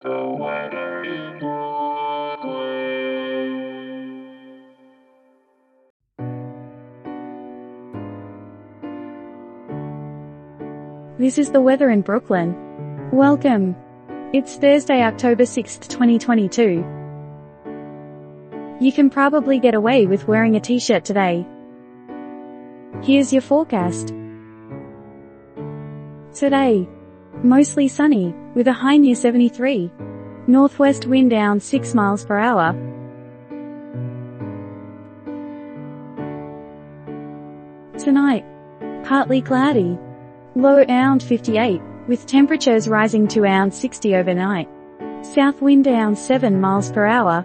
[0.00, 0.10] This
[11.36, 12.54] is the weather in Brooklyn.
[13.10, 13.74] Welcome.
[14.32, 16.84] It's Thursday, October 6th, 2022.
[18.80, 21.44] You can probably get away with wearing a t-shirt today.
[23.02, 24.14] Here's your forecast.
[26.32, 26.88] Today,
[27.42, 29.90] mostly sunny, with a high near 73.
[30.46, 32.72] Northwest wind down 6 miles per hour.
[37.98, 38.44] Tonight,
[39.04, 39.98] partly cloudy.
[40.54, 44.68] Low around 58, with temperatures rising to around 60 overnight.
[45.22, 47.44] South wind down 7 miles per hour.